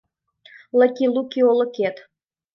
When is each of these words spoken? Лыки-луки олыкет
Лыки-луки 0.79 1.39
олыкет 1.51 1.95